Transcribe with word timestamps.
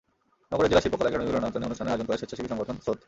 নগরের 0.51 0.69
জেলা 0.71 0.83
শিল্পকলা 0.83 1.09
একাডেমী 1.09 1.27
মিলনায়তনে 1.29 1.67
অনুষ্ঠানের 1.67 1.91
আয়োজন 1.93 2.07
করে 2.07 2.19
স্বেচ্ছাসেবী 2.19 2.49
সংগঠন 2.51 2.75
স্রোত। 2.83 2.97